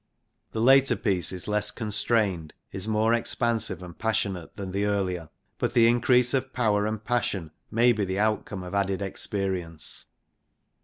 The 0.51 0.61
later 0.61 0.95
piece 0.95 1.31
is 1.31 1.47
less 1.47 1.69
constrained, 1.69 2.55
is 2.71 2.87
more 2.87 3.13
expansive 3.13 3.83
and 3.83 3.95
passionate 3.95 4.55
than 4.55 4.71
the 4.71 4.85
earlier. 4.85 5.29
But 5.59 5.73
the 5.75 5.85
increase 5.87 6.33
of 6.33 6.53
power 6.53 6.87
and 6.87 7.03
passion 7.05 7.51
may 7.69 7.91
be 7.91 8.03
the 8.03 8.17
outcome 8.17 8.63
of 8.63 8.73
added 8.73 9.03
experience. 9.03 10.05